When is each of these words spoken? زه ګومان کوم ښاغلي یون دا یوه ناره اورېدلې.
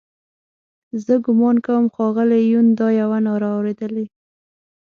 زه 1.03 1.13
ګومان 1.25 1.57
کوم 1.65 1.85
ښاغلي 1.95 2.39
یون 2.51 2.67
دا 2.79 2.87
یوه 3.01 3.17
ناره 3.25 3.49
اورېدلې. 3.55 4.05